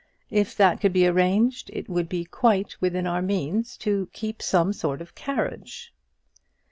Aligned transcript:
If 0.31 0.57
that 0.57 0.81
could 0.81 0.93
be 0.93 1.05
arranged, 1.05 1.69
it 1.73 1.87
would 1.87 2.09
be 2.09 2.25
quite 2.25 2.75
within 2.81 3.05
our 3.05 3.21
means 3.21 3.77
to 3.85 4.09
keep 4.13 4.41
some 4.41 4.73
sort 4.73 4.99
of 4.99 5.13
carriage. 5.13 5.93